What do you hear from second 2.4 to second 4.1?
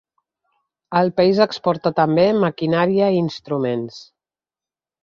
maquinària i instruments.